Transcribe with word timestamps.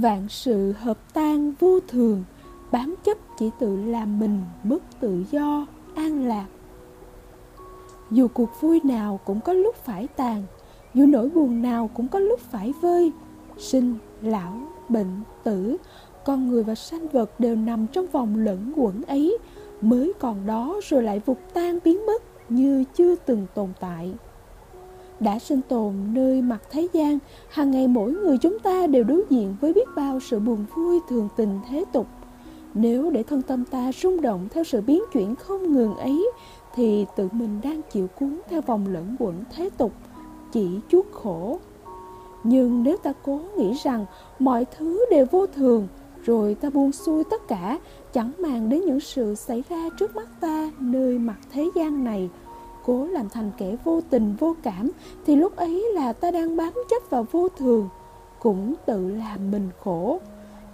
vạn 0.00 0.28
sự 0.28 0.72
hợp 0.72 0.98
tan 1.14 1.52
vô 1.60 1.80
thường, 1.88 2.24
bám 2.72 2.94
chấp 3.04 3.18
chỉ 3.38 3.50
tự 3.58 3.76
làm 3.76 4.20
mình 4.20 4.40
mất 4.62 4.78
tự 5.00 5.24
do, 5.30 5.66
an 5.94 6.26
lạc. 6.26 6.46
Dù 8.10 8.28
cuộc 8.34 8.50
vui 8.60 8.80
nào 8.84 9.20
cũng 9.24 9.40
có 9.40 9.52
lúc 9.52 9.76
phải 9.84 10.06
tàn, 10.16 10.42
dù 10.94 11.06
nỗi 11.06 11.28
buồn 11.28 11.62
nào 11.62 11.90
cũng 11.94 12.08
có 12.08 12.18
lúc 12.18 12.40
phải 12.40 12.72
vơi, 12.80 13.12
sinh, 13.58 13.94
lão, 14.22 14.52
bệnh, 14.88 15.20
tử, 15.44 15.76
con 16.24 16.48
người 16.48 16.62
và 16.62 16.74
sanh 16.74 17.08
vật 17.08 17.40
đều 17.40 17.56
nằm 17.56 17.86
trong 17.86 18.06
vòng 18.06 18.36
lẫn 18.36 18.72
quẩn 18.76 19.02
ấy, 19.02 19.38
mới 19.80 20.12
còn 20.18 20.46
đó 20.46 20.80
rồi 20.84 21.02
lại 21.02 21.20
vụt 21.26 21.38
tan 21.54 21.78
biến 21.84 22.06
mất 22.06 22.22
như 22.48 22.84
chưa 22.94 23.14
từng 23.14 23.46
tồn 23.54 23.68
tại 23.80 24.12
đã 25.20 25.38
sinh 25.38 25.60
tồn 25.68 25.94
nơi 26.12 26.42
mặt 26.42 26.58
thế 26.70 26.88
gian. 26.92 27.18
Hàng 27.48 27.70
ngày 27.70 27.88
mỗi 27.88 28.12
người 28.12 28.38
chúng 28.38 28.58
ta 28.58 28.86
đều 28.86 29.04
đối 29.04 29.22
diện 29.30 29.56
với 29.60 29.72
biết 29.72 29.88
bao 29.96 30.20
sự 30.20 30.38
buồn 30.40 30.64
vui 30.74 31.00
thường 31.08 31.28
tình 31.36 31.60
thế 31.68 31.84
tục. 31.92 32.06
Nếu 32.74 33.10
để 33.10 33.22
thân 33.22 33.42
tâm 33.42 33.64
ta 33.64 33.90
rung 34.02 34.20
động 34.20 34.48
theo 34.50 34.64
sự 34.64 34.80
biến 34.80 35.02
chuyển 35.12 35.34
không 35.34 35.72
ngừng 35.72 35.96
ấy, 35.96 36.30
thì 36.74 37.06
tự 37.16 37.28
mình 37.32 37.60
đang 37.62 37.80
chịu 37.92 38.06
cuốn 38.06 38.40
theo 38.48 38.60
vòng 38.60 38.86
lẫn 38.92 39.16
quẩn 39.18 39.34
thế 39.56 39.70
tục, 39.78 39.92
chỉ 40.52 40.68
chuốc 40.88 41.06
khổ. 41.12 41.58
Nhưng 42.44 42.82
nếu 42.82 42.96
ta 42.96 43.12
cố 43.22 43.40
nghĩ 43.56 43.74
rằng 43.82 44.06
mọi 44.38 44.64
thứ 44.78 45.04
đều 45.10 45.26
vô 45.30 45.46
thường, 45.46 45.88
rồi 46.24 46.54
ta 46.54 46.70
buông 46.70 46.92
xuôi 46.92 47.24
tất 47.24 47.48
cả, 47.48 47.78
chẳng 48.12 48.32
màng 48.38 48.68
đến 48.68 48.80
những 48.86 49.00
sự 49.00 49.34
xảy 49.34 49.62
ra 49.68 49.88
trước 49.98 50.16
mắt 50.16 50.40
ta 50.40 50.70
nơi 50.80 51.18
mặt 51.18 51.38
thế 51.52 51.70
gian 51.74 52.04
này 52.04 52.30
cố 52.84 53.04
làm 53.04 53.28
thành 53.28 53.50
kẻ 53.58 53.76
vô 53.84 54.00
tình, 54.10 54.36
vô 54.38 54.54
cảm, 54.62 54.90
thì 55.26 55.36
lúc 55.36 55.56
ấy 55.56 55.86
là 55.94 56.12
ta 56.12 56.30
đang 56.30 56.56
bám 56.56 56.72
chấp 56.90 57.10
vào 57.10 57.26
vô 57.30 57.48
thường, 57.48 57.88
cũng 58.38 58.74
tự 58.86 59.08
làm 59.08 59.50
mình 59.50 59.68
khổ. 59.84 60.20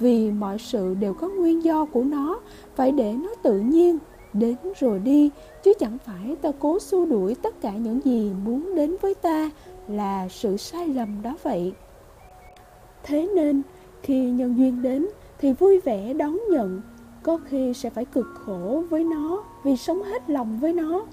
Vì 0.00 0.30
mọi 0.30 0.58
sự 0.58 0.94
đều 0.94 1.14
có 1.14 1.28
nguyên 1.28 1.64
do 1.64 1.84
của 1.84 2.02
nó, 2.04 2.40
phải 2.76 2.92
để 2.92 3.12
nó 3.12 3.28
tự 3.42 3.60
nhiên, 3.60 3.98
đến 4.32 4.56
rồi 4.78 4.98
đi, 4.98 5.30
chứ 5.62 5.72
chẳng 5.78 5.98
phải 6.04 6.36
ta 6.42 6.52
cố 6.58 6.78
xua 6.78 7.06
đuổi 7.06 7.34
tất 7.34 7.60
cả 7.60 7.72
những 7.72 8.00
gì 8.04 8.32
muốn 8.44 8.74
đến 8.74 8.96
với 9.02 9.14
ta 9.14 9.50
là 9.88 10.28
sự 10.28 10.56
sai 10.56 10.88
lầm 10.88 11.22
đó 11.22 11.36
vậy. 11.42 11.72
Thế 13.02 13.28
nên, 13.34 13.62
khi 14.02 14.30
nhân 14.30 14.58
duyên 14.58 14.82
đến, 14.82 15.06
thì 15.38 15.52
vui 15.52 15.80
vẻ 15.80 16.14
đón 16.14 16.38
nhận, 16.50 16.80
có 17.22 17.38
khi 17.44 17.74
sẽ 17.74 17.90
phải 17.90 18.04
cực 18.04 18.26
khổ 18.34 18.82
với 18.90 19.04
nó, 19.04 19.42
vì 19.64 19.76
sống 19.76 20.02
hết 20.02 20.30
lòng 20.30 20.58
với 20.60 20.72
nó 20.72 21.06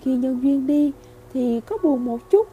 khi 0.00 0.16
nhân 0.16 0.40
duyên 0.42 0.66
đi 0.66 0.92
thì 1.32 1.60
có 1.60 1.78
buồn 1.82 2.04
một 2.04 2.30
chút, 2.30 2.46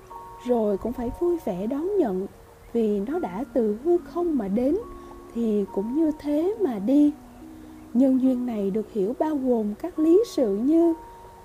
rồi 0.47 0.77
cũng 0.77 0.93
phải 0.93 1.11
vui 1.19 1.37
vẻ 1.45 1.67
đón 1.67 1.97
nhận. 1.97 2.27
Vì 2.73 2.99
nó 2.99 3.19
đã 3.19 3.43
từ 3.53 3.77
hư 3.83 3.97
không 3.97 4.37
mà 4.37 4.47
đến, 4.47 4.77
thì 5.33 5.65
cũng 5.73 5.95
như 5.95 6.11
thế 6.19 6.55
mà 6.61 6.79
đi. 6.79 7.11
Nhân 7.93 8.21
duyên 8.21 8.45
này 8.45 8.71
được 8.71 8.91
hiểu 8.93 9.15
bao 9.19 9.35
gồm 9.35 9.73
các 9.75 9.99
lý 9.99 10.23
sự 10.27 10.57
như 10.57 10.93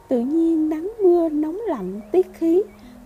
tự 0.09 0.21
nhiên 0.21 0.69
nắng 0.69 0.93
mưa, 1.03 1.29
nóng 1.29 1.59
lạnh, 1.67 2.01
tiết 2.13 2.27
khí, 2.33 2.63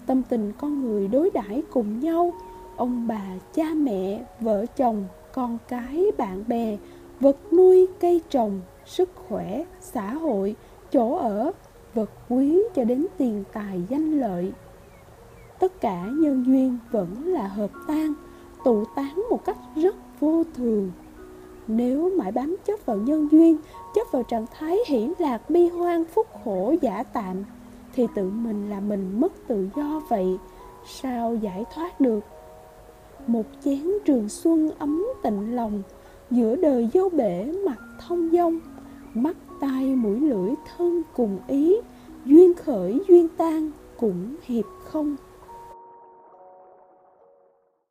tâm 0.06 0.22
tình 0.28 0.52
con 0.58 0.82
người 0.82 1.08
đối 1.08 1.30
đãi 1.30 1.62
cùng 1.70 2.00
nhau, 2.00 2.32
ông 2.76 3.06
bà, 3.06 3.22
cha 3.54 3.64
mẹ, 3.74 4.24
vợ 4.40 4.66
chồng, 4.76 5.04
con 5.34 5.58
cái, 5.68 6.06
bạn 6.18 6.44
bè, 6.48 6.76
vật 7.20 7.36
nuôi, 7.52 7.86
cây 8.00 8.20
trồng, 8.30 8.60
sức 8.86 9.08
khỏe, 9.28 9.64
xã 9.80 10.14
hội, 10.14 10.54
chỗ 10.92 11.16
ở 11.16 11.52
vật 11.96 12.10
quý 12.28 12.62
cho 12.74 12.84
đến 12.84 13.06
tiền 13.18 13.44
tài 13.52 13.82
danh 13.88 14.20
lợi. 14.20 14.52
Tất 15.58 15.80
cả 15.80 16.06
nhân 16.20 16.44
duyên 16.46 16.78
vẫn 16.90 17.26
là 17.26 17.46
hợp 17.46 17.70
tan, 17.88 18.14
tụ 18.64 18.84
tán 18.96 19.22
một 19.30 19.44
cách 19.44 19.58
rất 19.76 19.96
vô 20.20 20.42
thường. 20.54 20.90
Nếu 21.66 22.10
mãi 22.18 22.32
bám 22.32 22.56
chấp 22.66 22.86
vào 22.86 22.96
nhân 22.96 23.28
duyên, 23.30 23.56
chấp 23.94 24.06
vào 24.12 24.22
trạng 24.22 24.46
thái 24.58 24.78
hỷ 24.86 25.08
lạc 25.18 25.50
bi 25.50 25.68
hoan 25.68 26.04
phúc 26.04 26.26
khổ 26.44 26.74
giả 26.80 27.02
tạm, 27.02 27.36
thì 27.94 28.06
tự 28.14 28.30
mình 28.30 28.70
là 28.70 28.80
mình 28.80 29.20
mất 29.20 29.32
tự 29.46 29.68
do 29.76 30.00
vậy, 30.08 30.38
sao 30.86 31.34
giải 31.34 31.64
thoát 31.74 32.00
được? 32.00 32.24
Một 33.26 33.46
chén 33.64 33.82
trường 34.04 34.28
xuân 34.28 34.70
ấm 34.78 35.06
tịnh 35.22 35.56
lòng, 35.56 35.82
giữa 36.30 36.56
đời 36.56 36.88
dâu 36.94 37.08
bể 37.08 37.52
mặt 37.66 37.78
thông 38.06 38.30
dong 38.32 38.58
mắt 39.16 39.36
tai 39.60 39.94
mũi 39.94 40.20
lưỡi 40.20 40.54
thân 40.76 41.02
cùng 41.14 41.38
ý. 41.48 41.76
Duyên 42.24 42.54
khởi 42.54 43.00
duyên 43.08 43.28
tan 43.36 43.70
cũng 43.96 44.36
hiệp 44.42 44.64
không. 44.84 45.16